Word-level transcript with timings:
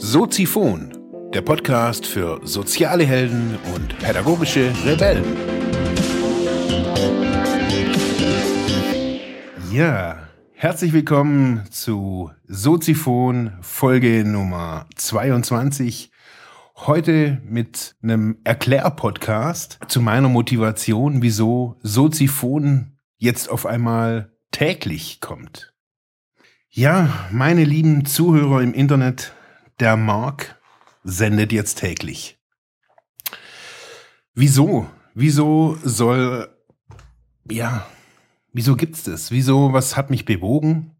Soziphon, 0.00 0.96
der 1.34 1.42
Podcast 1.42 2.06
für 2.06 2.40
soziale 2.44 3.04
Helden 3.04 3.58
und 3.74 3.98
pädagogische 3.98 4.72
Rebellen. 4.84 5.24
Ja, 9.72 10.28
herzlich 10.52 10.92
willkommen 10.92 11.64
zu 11.70 12.30
Soziphon 12.46 13.52
Folge 13.60 14.24
Nummer 14.24 14.86
22. 14.94 16.10
Heute 16.76 17.42
mit 17.44 17.96
einem 18.00 18.38
Erklärpodcast 18.44 19.80
zu 19.88 20.00
meiner 20.00 20.28
Motivation, 20.28 21.22
wieso 21.22 21.76
Soziphon 21.82 22.97
jetzt 23.18 23.50
auf 23.50 23.66
einmal 23.66 24.32
täglich 24.50 25.20
kommt. 25.20 25.74
Ja, 26.70 27.28
meine 27.30 27.64
lieben 27.64 28.04
Zuhörer 28.04 28.62
im 28.62 28.72
Internet, 28.72 29.34
der 29.80 29.96
Mark 29.96 30.60
sendet 31.02 31.52
jetzt 31.52 31.78
täglich. 31.78 32.38
Wieso? 34.34 34.88
Wieso 35.14 35.76
soll, 35.82 36.48
ja, 37.50 37.86
wieso 38.52 38.76
gibt's 38.76 39.02
das? 39.02 39.32
Wieso, 39.32 39.72
was 39.72 39.96
hat 39.96 40.10
mich 40.10 40.24
bewogen? 40.24 40.92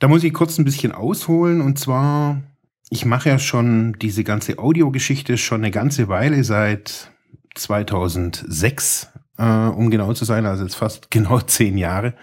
Da 0.00 0.08
muss 0.08 0.24
ich 0.24 0.32
kurz 0.32 0.58
ein 0.58 0.64
bisschen 0.64 0.92
ausholen 0.92 1.60
und 1.60 1.78
zwar, 1.78 2.42
ich 2.88 3.04
mache 3.04 3.28
ja 3.28 3.38
schon 3.38 3.92
diese 4.00 4.24
ganze 4.24 4.58
Audiogeschichte 4.58 5.38
schon 5.38 5.60
eine 5.60 5.70
ganze 5.70 6.08
Weile 6.08 6.42
seit 6.42 7.12
2006, 7.54 9.09
äh, 9.40 9.68
um 9.68 9.90
genau 9.90 10.12
zu 10.12 10.24
sein, 10.24 10.46
also 10.46 10.62
jetzt 10.62 10.76
fast 10.76 11.10
genau 11.10 11.40
zehn 11.40 11.78
Jahre. 11.78 12.14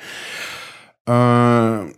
Äh, 1.05 1.91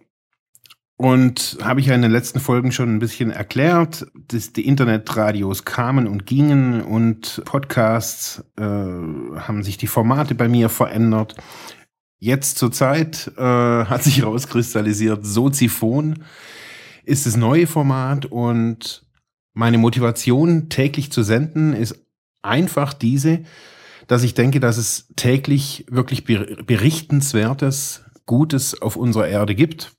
und 0.97 1.57
habe 1.63 1.79
ich 1.79 1.85
ja 1.85 1.95
in 1.95 2.01
den 2.01 2.11
letzten 2.11 2.41
Folgen 2.41 2.73
schon 2.73 2.93
ein 2.93 2.99
bisschen 2.99 3.31
erklärt, 3.31 4.07
dass 4.27 4.51
die 4.51 4.67
Internetradios 4.67 5.63
kamen 5.63 6.07
und 6.07 6.25
gingen 6.25 6.81
und 6.81 7.41
Podcasts 7.45 8.43
äh, 8.57 8.63
haben 8.63 9.63
sich 9.63 9.77
die 9.77 9.87
Formate 9.87 10.35
bei 10.35 10.49
mir 10.49 10.67
verändert. 10.67 11.35
Jetzt 12.17 12.57
zur 12.57 12.73
Zeit 12.73 13.31
äh, 13.37 13.41
hat 13.41 14.03
sich 14.03 14.19
herauskristallisiert, 14.19 15.25
Soziphon 15.25 16.25
ist 17.05 17.25
das 17.25 17.37
neue 17.37 17.65
Format 17.65 18.25
und 18.25 19.05
meine 19.53 19.77
Motivation 19.77 20.67
täglich 20.67 21.13
zu 21.13 21.23
senden 21.23 21.73
ist 21.73 21.95
einfach 22.41 22.93
diese, 22.93 23.43
dass 24.09 24.23
ich 24.23 24.33
denke, 24.33 24.59
dass 24.59 24.77
es 24.77 25.07
täglich 25.15 25.85
wirklich 25.87 26.25
berichtenswertes, 26.25 28.03
Gutes 28.25 28.81
auf 28.81 28.95
unserer 28.95 29.27
Erde 29.27 29.53
gibt. 29.53 29.93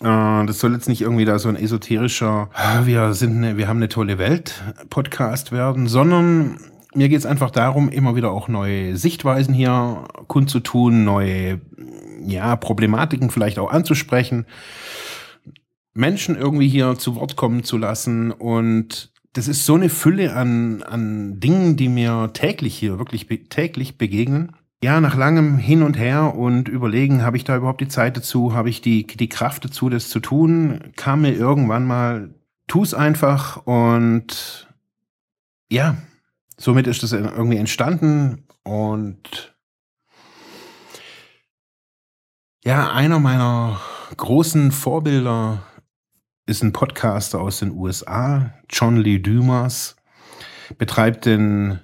Äh, 0.00 0.46
das 0.46 0.60
soll 0.60 0.72
jetzt 0.72 0.88
nicht 0.88 1.02
irgendwie 1.02 1.26
da 1.26 1.38
so 1.38 1.50
ein 1.50 1.56
esoterischer, 1.56 2.48
ah, 2.54 2.86
wir 2.86 3.12
sind 3.12 3.36
eine, 3.36 3.58
wir 3.58 3.68
haben 3.68 3.76
eine 3.76 3.90
tolle 3.90 4.16
Welt 4.16 4.62
Podcast 4.88 5.52
werden, 5.52 5.88
sondern 5.88 6.58
mir 6.94 7.10
geht 7.10 7.18
es 7.18 7.26
einfach 7.26 7.50
darum, 7.50 7.90
immer 7.90 8.16
wieder 8.16 8.30
auch 8.32 8.48
neue 8.48 8.96
Sichtweisen 8.96 9.52
hier 9.52 10.08
kundzutun, 10.26 11.04
neue 11.04 11.60
ja, 12.24 12.56
Problematiken 12.56 13.30
vielleicht 13.30 13.58
auch 13.58 13.70
anzusprechen, 13.70 14.46
Menschen 15.92 16.34
irgendwie 16.34 16.68
hier 16.68 16.96
zu 16.96 17.14
Wort 17.16 17.36
kommen 17.36 17.62
zu 17.62 17.76
lassen 17.76 18.32
und 18.32 19.13
das 19.34 19.48
ist 19.48 19.66
so 19.66 19.74
eine 19.74 19.88
Fülle 19.88 20.34
an, 20.34 20.82
an 20.84 21.40
Dingen, 21.40 21.76
die 21.76 21.88
mir 21.88 22.30
täglich 22.32 22.78
hier, 22.78 22.98
wirklich 22.98 23.26
be 23.26 23.44
täglich 23.44 23.98
begegnen. 23.98 24.56
Ja, 24.82 25.00
nach 25.00 25.16
langem 25.16 25.58
Hin 25.58 25.82
und 25.82 25.98
Her 25.98 26.36
und 26.36 26.68
Überlegen, 26.68 27.22
habe 27.22 27.36
ich 27.36 27.44
da 27.44 27.56
überhaupt 27.56 27.80
die 27.80 27.88
Zeit 27.88 28.16
dazu, 28.16 28.54
habe 28.54 28.70
ich 28.70 28.80
die, 28.80 29.06
die 29.06 29.28
Kraft 29.28 29.64
dazu, 29.64 29.88
das 29.88 30.08
zu 30.08 30.20
tun, 30.20 30.92
kam 30.94 31.22
mir 31.22 31.32
irgendwann 31.32 31.84
mal, 31.84 32.34
tu 32.68 32.82
es 32.82 32.94
einfach 32.94 33.66
und 33.66 34.68
ja, 35.70 35.96
somit 36.56 36.86
ist 36.86 37.02
das 37.02 37.12
irgendwie 37.12 37.56
entstanden 37.56 38.44
und 38.62 39.56
ja, 42.64 42.92
einer 42.92 43.18
meiner 43.18 43.80
großen 44.16 44.70
Vorbilder 44.70 45.62
ist 46.46 46.62
ein 46.62 46.72
Podcaster 46.72 47.40
aus 47.40 47.58
den 47.58 47.72
USA, 47.72 48.52
John 48.68 48.96
Lee 48.96 49.18
Dumas, 49.18 49.96
betreibt 50.78 51.24
den 51.24 51.80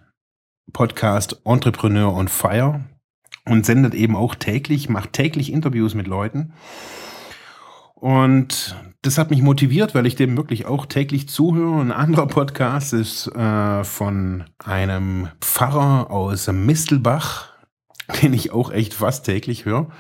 Podcast 0.73 1.41
Entrepreneur 1.45 2.13
on 2.13 2.29
Fire 2.29 2.85
und 3.47 3.65
sendet 3.65 3.95
eben 3.95 4.17
auch 4.17 4.35
täglich, 4.35 4.89
macht 4.89 5.13
täglich 5.15 5.53
Interviews 5.53 5.95
mit 5.95 6.07
Leuten. 6.07 6.53
Und 7.95 8.77
das 9.03 9.19
hat 9.19 9.31
mich 9.31 9.43
motiviert, 9.43 9.95
weil 9.95 10.07
ich 10.07 10.15
dem 10.15 10.37
wirklich 10.37 10.67
auch 10.67 10.87
täglich 10.87 11.29
zuhöre. 11.29 11.81
Ein 11.81 11.93
anderer 11.93 12.27
Podcast 12.27 12.93
ist 12.93 13.29
äh, 13.29 13.85
von 13.85 14.45
einem 14.59 15.29
Pfarrer 15.41 16.11
aus 16.11 16.47
Mistelbach, 16.49 17.49
den 18.23 18.35
ich 18.35 18.53
auch 18.53 18.71
echt 18.71 18.95
fast 18.95 19.25
täglich 19.25 19.65
höre. 19.65 19.91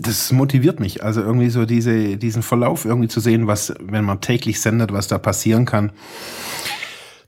Das 0.00 0.32
motiviert 0.32 0.80
mich, 0.80 1.04
also 1.04 1.20
irgendwie 1.20 1.50
so 1.50 1.66
diese, 1.66 2.16
diesen 2.16 2.42
Verlauf 2.42 2.84
irgendwie 2.84 3.08
zu 3.08 3.20
sehen, 3.20 3.46
was, 3.46 3.74
wenn 3.80 4.04
man 4.04 4.20
täglich 4.20 4.60
sendet, 4.60 4.92
was 4.92 5.08
da 5.08 5.18
passieren 5.18 5.64
kann. 5.64 5.92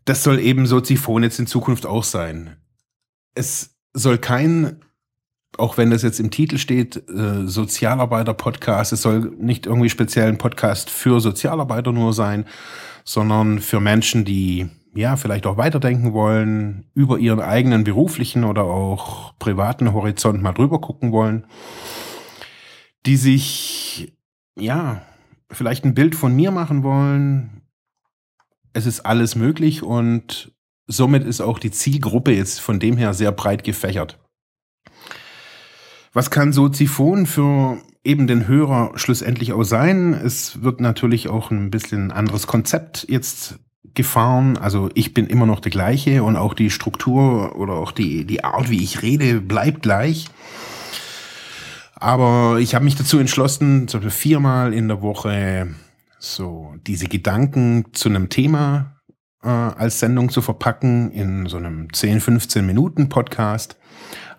Das 0.05 0.23
soll 0.23 0.39
eben 0.41 0.67
Soziphon 0.67 1.23
jetzt 1.23 1.39
in 1.39 1.47
Zukunft 1.47 1.87
auch 1.87 2.05
sein. 2.05 2.57
Es 3.35 3.77
soll 3.93 4.19
kein, 4.19 4.81
auch 5.59 5.79
wenn 5.79 5.91
das 5.91 6.03
jetzt 6.03 6.21
im 6.21 6.31
Titel 6.31 6.59
steht, 6.59 7.09
äh, 7.09 7.47
Sozialarbeiter-Podcast, 7.47 8.93
es 8.93 9.03
soll 9.03 9.33
nicht 9.39 9.67
irgendwie 9.67 9.91
speziell 9.91 10.29
ein 10.29 10.39
Podcast 10.39 10.91
für 10.91 11.21
Sozialarbeiter 11.21 11.93
nur 11.93 12.13
sein, 12.13 12.47
sondern 13.05 13.61
für 13.61 13.81
Menschen, 13.81 14.25
die 14.25 14.69
ja 14.95 15.17
vielleicht 15.17 15.47
auch 15.47 15.57
weiterdenken 15.57 16.13
wollen, 16.13 16.87
über 16.95 17.19
ihren 17.19 17.41
eigenen 17.41 17.85
beruflichen 17.85 18.45
oder 18.45 18.65
auch 18.65 19.35
privaten 19.39 19.93
Horizont 19.93 20.43
mal 20.43 20.53
drüber 20.53 20.81
gucken 20.81 21.13
wollen, 21.13 21.47
die 23.07 23.17
sich 23.17 24.13
ja 24.59 25.03
vielleicht 25.51 25.85
ein 25.85 25.95
Bild 25.95 26.15
von 26.15 26.35
mir 26.35 26.51
machen 26.51 26.83
wollen. 26.83 27.63
Es 28.73 28.85
ist 28.85 29.01
alles 29.01 29.37
möglich 29.37 29.83
und 29.83 30.53
somit 30.87 31.25
ist 31.25 31.41
auch 31.41 31.59
die 31.59 31.71
Zielgruppe 31.71 32.33
jetzt 32.33 32.61
von 32.61 32.81
dem 32.81 32.97
her 32.97 33.15
sehr 33.15 33.33
breit 33.33 33.65
gefächert. 33.65 34.19
Was 36.13 36.31
kann 36.31 36.53
Soziphon 36.53 37.27
für 37.27 37.79
eben 38.03 38.27
den 38.27 38.49
Hörer 38.49 38.93
schlussendlich 38.97 39.53
auch 39.53 39.65
sein? 39.65 40.15
Es 40.15 40.63
wird 40.63 40.81
natürlich 40.81 41.29
auch 41.29 41.51
ein 41.51 41.71
bisschen 41.71 42.07
ein 42.07 42.13
anderes 42.13 42.47
Konzept 42.47 43.07
jetzt 43.09 43.59
gefahren. 43.95 44.57
Also 44.57 44.91
ich 44.95 45.15
bin 45.15 45.27
immer 45.27 45.47
noch 45.47 45.61
der 45.61 45.71
gleiche 45.71 46.23
und 46.23 46.37
auch 46.37 46.55
die 46.55 46.71
Struktur 46.71 47.57
oder 47.57 47.75
auch 47.75 47.93
die, 47.93 48.25
die 48.25 48.45
Art, 48.45 48.71
wie 48.71 48.83
ich 48.83 49.03
rede, 49.03 49.41
bleibt 49.41 49.83
gleich. 49.83 50.27
Aber 51.99 52.59
ich 52.61 52.75
habe 52.75 52.85
mich 52.85 52.97
dazu 52.97 53.19
entschlossen, 53.19 53.89
viermal 53.89 54.75
in 54.75 54.89
der 54.89 55.01
Woche 55.01 55.69
so 56.19 56.75
diese 56.87 57.07
Gedanken 57.07 57.87
zu 57.93 58.09
einem 58.09 58.29
Thema 58.29 59.01
äh, 59.43 59.49
als 59.49 60.01
Sendung 60.01 60.29
zu 60.31 60.43
verpacken 60.43 61.11
in 61.13 61.47
so 61.47 61.57
einem 61.57 61.93
10, 61.93 62.21
15 62.21 62.67
Minuten 62.67 63.09
Podcast. 63.09 63.77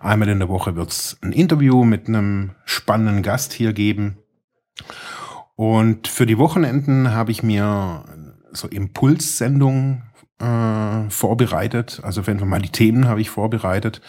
Einmal 0.00 0.28
in 0.28 0.38
der 0.38 0.48
Woche 0.48 0.76
wird 0.76 0.90
es 0.90 1.18
ein 1.22 1.32
Interview 1.32 1.84
mit 1.84 2.06
einem 2.06 2.52
spannenden 2.64 3.22
Gast 3.22 3.52
hier 3.52 3.72
geben. 3.72 4.18
Und 5.56 6.06
für 6.06 6.26
die 6.26 6.38
Wochenenden 6.38 7.10
habe 7.10 7.32
ich 7.32 7.42
mir 7.42 8.04
so 8.52 8.68
Impulssendungen 8.68 10.04
äh, 10.38 11.10
vorbereitet. 11.10 12.00
Also 12.04 12.28
wenn 12.28 12.38
wir 12.38 12.46
mal 12.46 12.62
die 12.62 12.70
Themen 12.70 13.08
habe 13.08 13.20
ich 13.20 13.30
vorbereitet. 13.30 14.00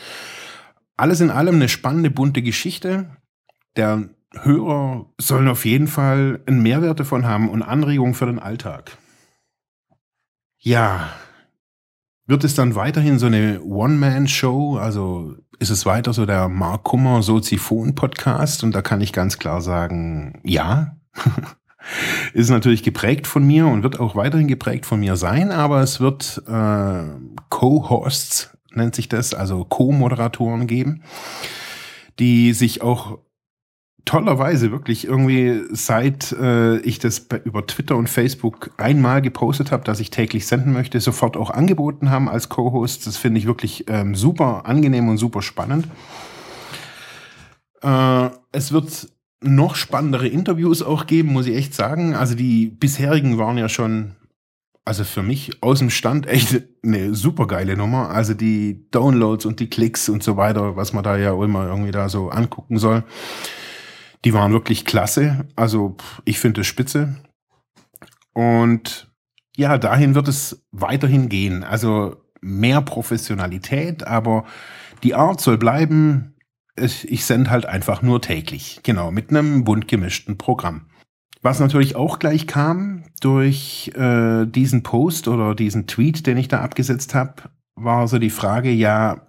Alles 0.95 1.21
in 1.21 1.31
allem 1.31 1.55
eine 1.55 1.69
spannende, 1.69 2.11
bunte 2.11 2.43
Geschichte. 2.43 3.09
Der 3.79 4.09
Hörer 4.33 5.05
sollen 5.17 5.47
auf 5.47 5.63
jeden 5.63 5.87
Fall 5.87 6.41
einen 6.45 6.61
Mehrwert 6.61 6.99
davon 6.99 7.25
haben 7.25 7.49
und 7.49 7.61
Anregungen 7.61 8.13
für 8.13 8.25
den 8.25 8.37
Alltag. 8.37 8.97
Ja, 10.57 11.11
wird 12.27 12.43
es 12.43 12.55
dann 12.55 12.75
weiterhin 12.75 13.19
so 13.19 13.27
eine 13.27 13.61
One-Man-Show? 13.63 14.75
Also 14.75 15.35
ist 15.59 15.69
es 15.69 15.85
weiter 15.85 16.11
so 16.11 16.25
der 16.25 16.49
Mark 16.49 16.83
Kummer 16.83 17.23
Soziphon-Podcast? 17.23 18.65
Und 18.65 18.75
da 18.75 18.81
kann 18.81 18.99
ich 18.99 19.13
ganz 19.13 19.39
klar 19.39 19.61
sagen, 19.61 20.41
ja. 20.43 20.97
ist 22.33 22.49
natürlich 22.49 22.83
geprägt 22.83 23.27
von 23.27 23.47
mir 23.47 23.65
und 23.65 23.83
wird 23.83 23.97
auch 24.01 24.17
weiterhin 24.17 24.49
geprägt 24.49 24.85
von 24.85 24.99
mir 24.99 25.15
sein, 25.15 25.53
aber 25.53 25.79
es 25.79 26.01
wird 26.01 26.43
äh, 26.49 27.03
Co-Hosts, 27.47 28.57
nennt 28.73 28.93
sich 28.93 29.07
das, 29.07 29.33
also 29.33 29.63
Co-Moderatoren 29.63 30.67
geben, 30.67 31.03
die 32.19 32.51
sich 32.51 32.81
auch 32.81 33.19
tollerweise 34.09 34.71
wirklich 34.71 35.05
irgendwie, 35.05 35.61
seit 35.71 36.31
äh, 36.31 36.79
ich 36.79 36.97
das 36.97 37.19
bei, 37.19 37.39
über 37.45 37.67
Twitter 37.67 37.95
und 37.95 38.09
Facebook 38.09 38.71
einmal 38.77 39.21
gepostet 39.21 39.71
habe, 39.71 39.83
dass 39.83 39.99
ich 39.99 40.09
täglich 40.09 40.47
senden 40.47 40.73
möchte, 40.73 40.99
sofort 40.99 41.37
auch 41.37 41.51
angeboten 41.51 42.09
haben 42.09 42.27
als 42.27 42.49
Co-Host. 42.49 43.05
Das 43.05 43.17
finde 43.17 43.39
ich 43.39 43.45
wirklich 43.45 43.85
ähm, 43.87 44.15
super 44.15 44.65
angenehm 44.65 45.09
und 45.09 45.17
super 45.17 45.43
spannend. 45.43 45.87
Äh, 47.83 48.29
es 48.51 48.71
wird 48.71 49.09
noch 49.41 49.75
spannendere 49.75 50.27
Interviews 50.27 50.81
auch 50.81 51.05
geben, 51.05 51.31
muss 51.31 51.45
ich 51.45 51.55
echt 51.55 51.75
sagen. 51.75 52.15
Also 52.15 52.33
die 52.33 52.65
bisherigen 52.65 53.37
waren 53.37 53.59
ja 53.59 53.69
schon, 53.69 54.15
also 54.85 55.03
für 55.03 55.21
mich 55.21 55.61
aus 55.61 55.77
dem 55.77 55.91
Stand 55.91 56.25
echt 56.25 56.63
eine 56.83 57.13
super 57.13 57.45
geile 57.45 57.77
Nummer. 57.77 58.09
Also 58.09 58.33
die 58.33 58.89
Downloads 58.89 59.45
und 59.45 59.59
die 59.59 59.69
Klicks 59.69 60.09
und 60.09 60.23
so 60.23 60.35
weiter, 60.35 60.75
was 60.75 60.93
man 60.93 61.03
da 61.03 61.15
ja 61.15 61.31
immer 61.43 61.67
irgendwie 61.67 61.91
da 61.91 62.09
so 62.09 62.29
angucken 62.29 62.79
soll, 62.79 63.03
die 64.25 64.33
waren 64.33 64.51
wirklich 64.51 64.85
klasse. 64.85 65.47
Also 65.55 65.95
ich 66.25 66.39
finde 66.39 66.61
es 66.61 66.67
spitze. 66.67 67.15
Und 68.33 69.11
ja, 69.55 69.77
dahin 69.77 70.15
wird 70.15 70.27
es 70.27 70.65
weiterhin 70.71 71.29
gehen. 71.29 71.63
Also 71.63 72.17
mehr 72.41 72.81
Professionalität, 72.81 74.05
aber 74.05 74.45
die 75.03 75.15
Art 75.15 75.41
soll 75.41 75.57
bleiben. 75.57 76.35
Ich 76.75 77.25
sende 77.25 77.49
halt 77.49 77.65
einfach 77.65 78.01
nur 78.01 78.21
täglich. 78.21 78.79
Genau, 78.83 79.11
mit 79.11 79.29
einem 79.29 79.65
bunt 79.65 79.87
gemischten 79.87 80.37
Programm. 80.37 80.89
Was 81.41 81.59
natürlich 81.59 81.95
auch 81.95 82.19
gleich 82.19 82.47
kam 82.47 83.03
durch 83.21 83.91
äh, 83.95 84.45
diesen 84.45 84.83
Post 84.83 85.27
oder 85.27 85.55
diesen 85.55 85.87
Tweet, 85.87 86.27
den 86.27 86.37
ich 86.37 86.49
da 86.49 86.59
abgesetzt 86.61 87.13
habe, 87.15 87.43
war 87.75 88.07
so 88.07 88.19
die 88.19 88.29
Frage, 88.29 88.71
ja, 88.71 89.28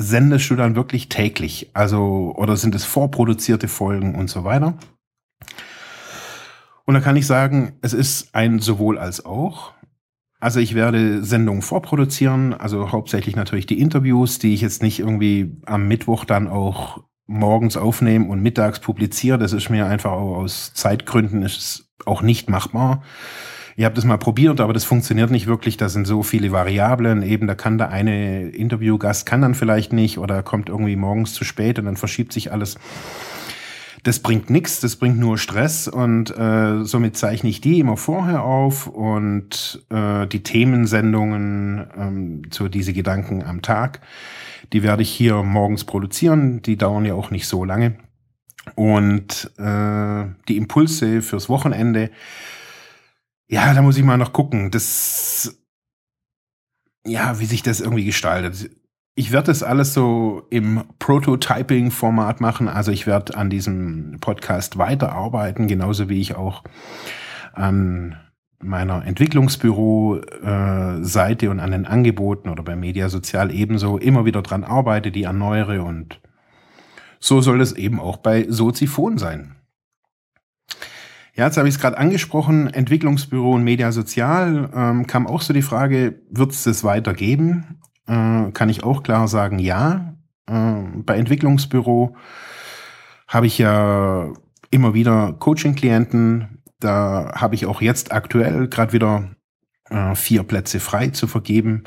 sendest 0.00 0.50
du 0.50 0.56
dann 0.56 0.76
wirklich 0.76 1.08
täglich? 1.08 1.70
Also, 1.74 2.34
oder 2.36 2.56
sind 2.56 2.74
es 2.74 2.84
vorproduzierte 2.84 3.68
Folgen 3.68 4.14
und 4.14 4.28
so 4.28 4.44
weiter? 4.44 4.78
Und 6.84 6.94
da 6.94 7.00
kann 7.00 7.16
ich 7.16 7.26
sagen, 7.26 7.74
es 7.82 7.92
ist 7.92 8.34
ein 8.34 8.58
sowohl 8.58 8.98
als 8.98 9.24
auch. 9.24 9.72
Also 10.40 10.58
ich 10.58 10.74
werde 10.74 11.22
Sendungen 11.22 11.62
vorproduzieren, 11.62 12.54
also 12.54 12.92
hauptsächlich 12.92 13.36
natürlich 13.36 13.66
die 13.66 13.78
Interviews, 13.78 14.38
die 14.38 14.54
ich 14.54 14.62
jetzt 14.62 14.82
nicht 14.82 14.98
irgendwie 14.98 15.56
am 15.66 15.86
Mittwoch 15.86 16.24
dann 16.24 16.48
auch 16.48 17.04
morgens 17.26 17.76
aufnehme 17.76 18.26
und 18.26 18.42
mittags 18.42 18.80
publiziere. 18.80 19.38
Das 19.38 19.52
ist 19.52 19.68
mir 19.68 19.86
einfach 19.86 20.12
auch 20.12 20.38
aus 20.38 20.72
Zeitgründen 20.74 21.42
ist 21.42 21.90
auch 22.06 22.22
nicht 22.22 22.48
machbar. 22.48 23.02
Ihr 23.76 23.86
habt 23.86 23.98
es 23.98 24.04
mal 24.04 24.18
probiert, 24.18 24.60
aber 24.60 24.72
das 24.72 24.84
funktioniert 24.84 25.30
nicht 25.30 25.46
wirklich. 25.46 25.76
Da 25.76 25.88
sind 25.88 26.06
so 26.06 26.22
viele 26.22 26.52
Variablen. 26.52 27.22
Eben, 27.22 27.46
da 27.46 27.54
kann 27.54 27.78
der 27.78 27.90
eine 27.90 28.48
Interviewgast 28.48 29.26
kann 29.26 29.42
dann 29.42 29.54
vielleicht 29.54 29.92
nicht 29.92 30.18
oder 30.18 30.42
kommt 30.42 30.68
irgendwie 30.68 30.96
morgens 30.96 31.34
zu 31.34 31.44
spät 31.44 31.78
und 31.78 31.84
dann 31.86 31.96
verschiebt 31.96 32.32
sich 32.32 32.52
alles 32.52 32.76
das 34.02 34.20
bringt 34.20 34.50
nichts, 34.50 34.80
das 34.80 34.96
bringt 34.96 35.18
nur 35.18 35.36
Stress 35.36 35.86
und 35.86 36.30
äh, 36.36 36.84
somit 36.84 37.16
zeichne 37.16 37.50
ich 37.50 37.60
die 37.60 37.80
immer 37.80 37.96
vorher 37.96 38.42
auf 38.42 38.86
und 38.86 39.84
äh, 39.90 40.26
die 40.26 40.42
Themensendungen 40.42 41.86
ähm, 41.96 42.42
zu 42.50 42.68
diese 42.68 42.92
Gedanken 42.92 43.42
am 43.42 43.62
Tag, 43.62 44.00
die 44.72 44.82
werde 44.82 45.02
ich 45.02 45.10
hier 45.10 45.42
morgens 45.42 45.84
produzieren, 45.84 46.62
die 46.62 46.76
dauern 46.76 47.04
ja 47.04 47.14
auch 47.14 47.30
nicht 47.30 47.46
so 47.46 47.64
lange 47.64 47.96
und 48.74 49.50
äh, 49.58 50.24
die 50.48 50.56
Impulse 50.56 51.22
fürs 51.22 51.48
Wochenende, 51.48 52.10
ja, 53.50 53.74
da 53.74 53.82
muss 53.82 53.96
ich 53.96 54.04
mal 54.04 54.16
noch 54.16 54.32
gucken, 54.32 54.70
das 54.70 55.56
ja, 57.06 57.40
wie 57.40 57.46
sich 57.46 57.62
das 57.62 57.80
irgendwie 57.80 58.04
gestaltet 58.04 58.70
ich 59.20 59.30
werde 59.32 59.48
das 59.48 59.62
alles 59.62 59.92
so 59.92 60.46
im 60.48 60.82
Prototyping-Format 60.98 62.40
machen. 62.40 62.68
Also 62.68 62.90
ich 62.90 63.06
werde 63.06 63.36
an 63.36 63.50
diesem 63.50 64.16
Podcast 64.20 64.78
weiterarbeiten, 64.78 65.68
genauso 65.68 66.08
wie 66.08 66.22
ich 66.22 66.36
auch 66.36 66.64
an 67.52 68.16
meiner 68.62 69.04
Entwicklungsbüro-Seite 69.04 71.46
äh, 71.46 71.48
und 71.50 71.60
an 71.60 71.72
den 71.72 71.86
Angeboten 71.86 72.48
oder 72.48 72.62
bei 72.62 72.76
Media 72.76 73.10
Sozial 73.10 73.52
ebenso 73.52 73.98
immer 73.98 74.24
wieder 74.24 74.40
dran 74.40 74.64
arbeite, 74.64 75.10
die 75.10 75.24
erneuere 75.24 75.82
und 75.82 76.18
so 77.18 77.42
soll 77.42 77.60
es 77.60 77.72
eben 77.72 78.00
auch 78.00 78.16
bei 78.16 78.46
Soziphon 78.48 79.18
sein. 79.18 79.56
Ja, 81.34 81.46
jetzt 81.46 81.56
habe 81.56 81.68
ich 81.68 81.74
es 81.76 81.80
gerade 81.80 81.98
angesprochen, 81.98 82.66
Entwicklungsbüro 82.68 83.52
und 83.52 83.64
Media 83.64 83.92
Sozial, 83.92 84.70
ähm, 84.74 85.06
kam 85.06 85.26
auch 85.26 85.42
so 85.42 85.52
die 85.52 85.62
Frage, 85.62 86.20
wird 86.30 86.52
es 86.52 86.64
das 86.64 86.84
weitergeben? 86.84 87.80
äh, 88.10 88.50
kann 88.52 88.68
ich 88.68 88.82
auch 88.82 89.02
klar 89.02 89.28
sagen, 89.28 89.58
ja. 89.58 90.14
Äh, 90.46 90.82
bei 90.96 91.16
Entwicklungsbüro 91.16 92.16
habe 93.28 93.46
ich 93.46 93.58
ja 93.58 94.32
immer 94.70 94.94
wieder 94.94 95.34
Coaching-Klienten. 95.34 96.62
Da 96.80 97.32
habe 97.36 97.54
ich 97.54 97.66
auch 97.66 97.80
jetzt 97.80 98.12
aktuell 98.12 98.68
gerade 98.68 98.92
wieder 98.92 99.30
äh, 99.90 100.14
vier 100.14 100.42
Plätze 100.42 100.80
frei 100.80 101.08
zu 101.08 101.26
vergeben. 101.26 101.84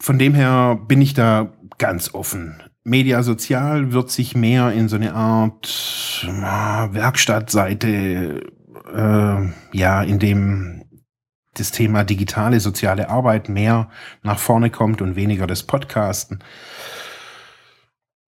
Von 0.00 0.18
dem 0.18 0.34
her 0.34 0.78
bin 0.86 1.02
ich 1.02 1.14
da 1.14 1.52
ganz 1.78 2.14
offen. 2.14 2.62
Media 2.82 3.22
Sozial 3.22 3.92
wird 3.92 4.10
sich 4.10 4.34
mehr 4.34 4.72
in 4.72 4.88
so 4.88 4.96
eine 4.96 5.14
Art 5.14 6.26
Werkstattseite, 6.26 8.50
äh, 8.94 9.76
ja, 9.76 10.02
in 10.02 10.18
dem 10.18 10.84
das 11.54 11.72
Thema 11.72 12.04
digitale 12.04 12.60
soziale 12.60 13.10
Arbeit 13.10 13.48
mehr 13.48 13.90
nach 14.22 14.38
vorne 14.38 14.70
kommt 14.70 15.02
und 15.02 15.16
weniger 15.16 15.46
das 15.46 15.64
Podcasten. 15.64 16.42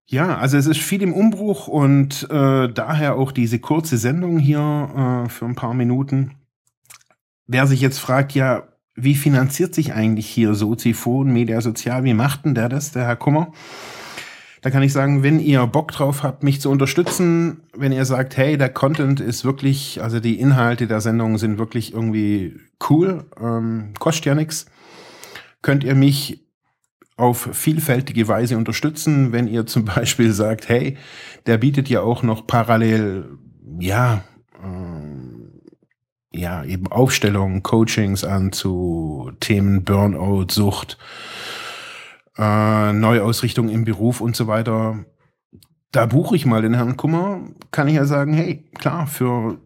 Ja, 0.06 0.36
also 0.36 0.58
es 0.58 0.66
ist 0.66 0.80
viel 0.80 1.02
im 1.02 1.14
Umbruch 1.14 1.68
und 1.68 2.28
äh, 2.30 2.68
daher 2.68 3.16
auch 3.16 3.32
diese 3.32 3.60
kurze 3.60 3.96
Sendung 3.96 4.38
hier 4.38 5.24
äh, 5.24 5.28
für 5.30 5.46
ein 5.46 5.54
paar 5.54 5.72
Minuten. 5.72 6.32
Wer 7.46 7.66
sich 7.66 7.80
jetzt 7.80 7.98
fragt, 7.98 8.34
ja, 8.34 8.64
wie 8.94 9.14
finanziert 9.14 9.74
sich 9.74 9.94
eigentlich 9.94 10.26
hier 10.26 10.54
Soziphon, 10.54 11.32
Media 11.32 11.62
Sozial, 11.62 12.04
wie 12.04 12.12
macht 12.12 12.44
denn 12.44 12.54
der 12.54 12.68
das, 12.68 12.92
der 12.92 13.06
Herr 13.06 13.16
Kummer? 13.16 13.52
Da 14.62 14.70
kann 14.70 14.84
ich 14.84 14.92
sagen, 14.92 15.24
wenn 15.24 15.40
ihr 15.40 15.66
Bock 15.66 15.90
drauf 15.90 16.22
habt, 16.22 16.44
mich 16.44 16.60
zu 16.60 16.70
unterstützen, 16.70 17.62
wenn 17.76 17.90
ihr 17.90 18.04
sagt, 18.04 18.36
hey, 18.36 18.56
der 18.56 18.68
Content 18.68 19.18
ist 19.18 19.44
wirklich, 19.44 20.00
also 20.00 20.20
die 20.20 20.38
Inhalte 20.38 20.86
der 20.86 21.00
Sendung 21.00 21.36
sind 21.36 21.58
wirklich 21.58 21.92
irgendwie 21.92 22.60
cool, 22.88 23.24
ähm, 23.40 23.92
kostet 23.98 24.26
ja 24.26 24.34
nichts, 24.36 24.66
könnt 25.62 25.82
ihr 25.82 25.96
mich 25.96 26.44
auf 27.16 27.48
vielfältige 27.52 28.28
Weise 28.28 28.56
unterstützen, 28.56 29.32
wenn 29.32 29.48
ihr 29.48 29.66
zum 29.66 29.84
Beispiel 29.96 30.32
sagt, 30.32 30.68
hey, 30.68 30.96
der 31.46 31.58
bietet 31.58 31.88
ja 31.88 32.02
auch 32.02 32.22
noch 32.22 32.46
parallel, 32.46 33.36
ja, 33.80 34.22
ähm, 34.62 35.60
ja, 36.32 36.64
eben 36.64 36.86
Aufstellungen, 36.86 37.64
Coachings 37.64 38.22
an 38.22 38.52
zu 38.52 39.32
Themen 39.40 39.82
Burnout, 39.82 40.46
Sucht, 40.50 40.98
äh, 42.38 42.92
Neuausrichtung 42.92 43.68
im 43.68 43.84
Beruf 43.84 44.20
und 44.20 44.36
so 44.36 44.46
weiter. 44.46 45.04
Da 45.90 46.06
buche 46.06 46.36
ich 46.36 46.46
mal 46.46 46.62
den 46.62 46.74
Herrn 46.74 46.96
Kummer, 46.96 47.40
kann 47.70 47.88
ich 47.88 47.94
ja 47.94 48.06
sagen, 48.06 48.32
hey, 48.32 48.64
klar, 48.78 49.06
für, 49.06 49.58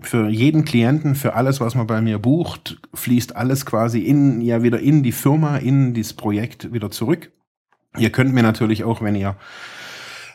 für 0.00 0.28
jeden 0.28 0.64
Klienten, 0.64 1.14
für 1.14 1.34
alles, 1.34 1.60
was 1.60 1.74
man 1.74 1.86
bei 1.86 2.02
mir 2.02 2.18
bucht, 2.18 2.78
fließt 2.92 3.36
alles 3.36 3.64
quasi 3.64 4.00
in, 4.00 4.42
ja, 4.42 4.62
wieder 4.62 4.80
in 4.80 5.02
die 5.02 5.12
Firma, 5.12 5.56
in 5.56 5.94
dieses 5.94 6.12
Projekt 6.12 6.72
wieder 6.72 6.90
zurück. 6.90 7.32
Ihr 7.96 8.10
könnt 8.10 8.34
mir 8.34 8.42
natürlich 8.42 8.84
auch, 8.84 9.00
wenn 9.02 9.14
ihr 9.14 9.36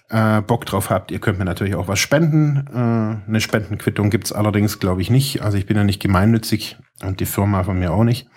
äh, 0.10 0.41
Bock 0.41 0.65
drauf 0.65 0.89
habt, 0.89 1.12
ihr 1.12 1.19
könnt 1.19 1.38
mir 1.38 1.46
natürlich 1.46 1.75
auch 1.75 1.88
was 1.88 2.00
spenden. 2.00 2.67
Äh, 2.74 3.27
eine 3.29 3.41
Spendenquittung 3.41 4.10
gibt's 4.10 4.31
allerdings, 4.31 4.79
glaube 4.79 5.01
ich, 5.01 5.10
nicht. 5.10 5.41
Also 5.41 5.57
ich 5.57 5.65
bin 5.65 5.77
ja 5.77 5.84
nicht 5.84 6.01
gemeinnützig 6.01 6.77
und 7.03 7.19
die 7.19 7.25
Firma 7.25 7.63
von 7.63 7.77
mir 7.77 7.91
auch 7.91 8.03
nicht. 8.03 8.27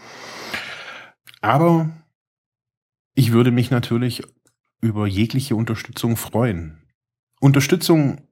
Aber 1.41 1.89
ich 3.21 3.33
würde 3.33 3.51
mich 3.51 3.71
natürlich 3.71 4.23
über 4.81 5.07
jegliche 5.07 5.55
Unterstützung 5.55 6.17
freuen. 6.17 6.79
Unterstützung 7.39 8.23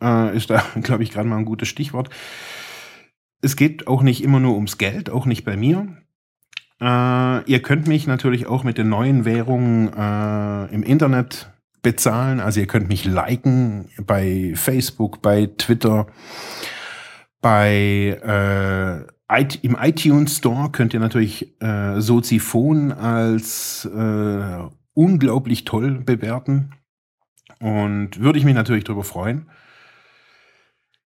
äh, 0.00 0.34
ist 0.34 0.48
da, 0.48 0.64
glaube 0.82 1.02
ich, 1.02 1.10
gerade 1.10 1.28
mal 1.28 1.36
ein 1.36 1.44
gutes 1.44 1.68
Stichwort. 1.68 2.08
Es 3.42 3.56
geht 3.56 3.86
auch 3.86 4.00
nicht 4.00 4.24
immer 4.24 4.40
nur 4.40 4.54
ums 4.54 4.78
Geld, 4.78 5.10
auch 5.10 5.26
nicht 5.26 5.44
bei 5.44 5.58
mir. 5.58 5.98
Äh, 6.80 7.44
ihr 7.44 7.60
könnt 7.60 7.88
mich 7.88 8.06
natürlich 8.06 8.46
auch 8.46 8.64
mit 8.64 8.78
den 8.78 8.88
neuen 8.88 9.26
Währungen 9.26 9.92
äh, 9.92 10.74
im 10.74 10.82
Internet 10.82 11.52
bezahlen. 11.82 12.40
Also 12.40 12.60
ihr 12.60 12.66
könnt 12.66 12.88
mich 12.88 13.04
liken 13.04 13.90
bei 13.98 14.54
Facebook, 14.54 15.20
bei 15.20 15.50
Twitter, 15.58 16.06
bei 17.42 18.16
äh, 19.06 19.15
im 19.62 19.76
iTunes 19.80 20.36
Store 20.36 20.70
könnt 20.70 20.94
ihr 20.94 21.00
natürlich 21.00 21.60
äh, 21.60 22.00
Soziphon 22.00 22.92
als 22.92 23.84
äh, 23.84 24.58
unglaublich 24.94 25.64
toll 25.64 26.00
bewerten. 26.00 26.72
Und 27.58 28.20
würde 28.20 28.38
ich 28.38 28.44
mich 28.44 28.54
natürlich 28.54 28.84
darüber 28.84 29.04
freuen. 29.04 29.48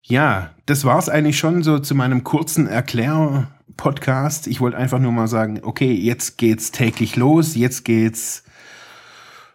Ja, 0.03 0.51
das 0.67 0.85
war 0.85 0.99
es 0.99 1.09
eigentlich 1.09 1.39
schon 1.39 1.63
so 1.63 1.79
zu 1.79 1.95
meinem 1.95 2.25
kurzen 2.25 2.67
Erklär-Podcast. 2.67 4.47
Ich 4.49 4.61
wollte 4.61 4.77
einfach 4.77 4.99
nur 4.99 5.13
mal 5.13 5.29
sagen, 5.29 5.61
okay, 5.63 5.93
jetzt 5.93 6.39
geht's 6.39 6.73
täglich 6.73 7.17
los, 7.17 7.55
jetzt 7.55 7.85
geht's 7.85 8.45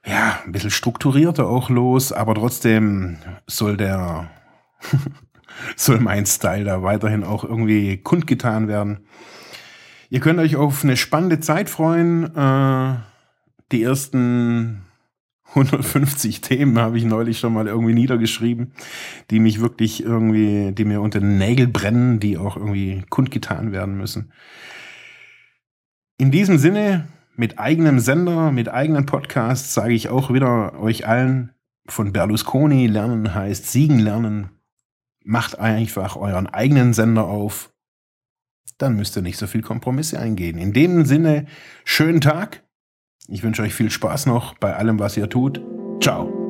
ja 0.06 0.40
ein 0.46 0.52
bisschen 0.52 0.72
strukturierter 0.72 1.48
auch 1.48 1.70
los, 1.70 2.12
aber 2.12 2.36
trotzdem 2.36 3.18
soll 3.48 3.76
der 3.76 4.30
soll 5.76 6.00
mein 6.00 6.26
Style 6.26 6.66
da 6.66 6.84
weiterhin 6.84 7.24
auch 7.24 7.44
irgendwie 7.44 7.98
kundgetan 7.98 8.68
werden. 8.68 9.06
Ihr 10.10 10.20
könnt 10.20 10.40
euch 10.40 10.56
auf 10.56 10.84
eine 10.84 10.98
spannende 10.98 11.40
Zeit 11.40 11.70
freuen. 11.70 12.36
Äh, 12.36 12.96
die 13.72 13.84
ersten 13.84 14.86
150 15.50 16.42
Themen 16.42 16.78
habe 16.78 16.98
ich 16.98 17.06
neulich 17.06 17.40
schon 17.40 17.54
mal 17.54 17.68
irgendwie 17.68 17.94
niedergeschrieben, 17.94 18.74
die 19.32 19.40
mich 19.40 19.62
wirklich 19.62 20.04
irgendwie, 20.04 20.72
die 20.74 20.86
mir 20.86 21.02
unter 21.02 21.20
den 21.20 21.38
Nägeln 21.38 21.72
brennen, 21.72 22.20
die 22.20 22.38
auch 22.38 22.58
irgendwie 22.58 23.04
kundgetan 23.10 23.72
werden 23.72 23.98
müssen. 23.98 24.32
In 26.18 26.32
diesem 26.32 26.58
Sinne, 26.58 27.08
mit 27.36 27.60
eigenem 27.60 28.00
Sender, 28.00 28.52
mit 28.52 28.70
eigenen 28.70 29.06
Podcasts, 29.06 29.74
sage 29.74 29.94
ich 29.94 30.10
auch 30.10 30.32
wieder 30.32 30.80
euch 30.80 31.08
allen, 31.08 31.52
von 31.88 32.14
Berlusconi 32.14 32.88
lernen 32.88 33.36
heißt 33.36 33.72
siegen 33.72 34.00
lernen. 34.00 34.50
Macht 35.26 35.58
einfach 35.58 36.16
euren 36.16 36.46
eigenen 36.46 36.94
Sender 36.94 37.26
auf. 37.26 37.74
Dann 38.78 38.96
müsst 38.96 39.16
ihr 39.16 39.24
nicht 39.24 39.38
so 39.38 39.48
viel 39.48 39.62
Kompromisse 39.62 40.20
eingehen. 40.20 40.58
In 40.60 40.72
dem 40.72 41.06
Sinne, 41.06 41.48
schönen 41.84 42.22
Tag. 42.22 42.64
Ich 43.28 43.42
wünsche 43.42 43.64
euch 43.64 43.74
viel 43.74 43.90
Spaß 43.90 44.28
noch 44.28 44.56
bei 44.60 44.76
allem, 44.76 45.00
was 45.00 45.18
ihr 45.18 45.30
tut. 45.30 45.62
Ciao. 46.00 46.45